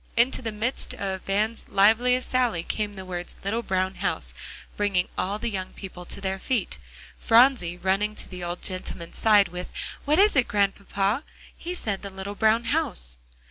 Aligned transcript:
Into 0.17 0.41
the 0.41 0.51
midst 0.51 0.95
of 0.95 1.21
Van's 1.25 1.69
liveliest 1.69 2.31
sally, 2.31 2.63
came 2.63 2.95
the 2.95 3.05
words 3.05 3.35
"little 3.43 3.61
brown 3.61 3.93
house," 3.93 4.33
bringing 4.75 5.07
all 5.15 5.37
the 5.37 5.51
young 5.51 5.73
people 5.73 6.05
to 6.05 6.19
their 6.19 6.39
feet, 6.39 6.79
Phronsie 7.19 7.77
running 7.77 8.15
to 8.15 8.27
the 8.27 8.43
old 8.43 8.63
gentleman's 8.63 9.19
side, 9.19 9.49
with, 9.49 9.69
"What 10.03 10.17
is 10.17 10.35
it, 10.35 10.47
Grandpapa? 10.47 11.23
He 11.55 11.75
said 11.75 12.01
the 12.01 12.09
little 12.09 12.33
brown 12.33 12.63
house." 12.63 13.19